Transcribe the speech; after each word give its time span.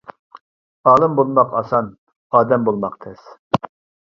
ئالىم 0.91 1.19
بولماق 1.19 1.53
ئاسان، 1.59 1.91
ئادەم 2.39 2.67
بولماق 2.71 2.97
تەس. 3.07 3.31